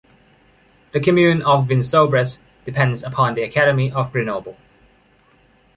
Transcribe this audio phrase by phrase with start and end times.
[0.93, 4.57] The commune of Vinsobres depends upon the academy of Grenoble.